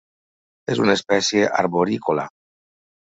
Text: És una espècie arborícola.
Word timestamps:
És 0.75 0.79
una 0.85 0.95
espècie 0.99 1.49
arborícola. 1.59 2.25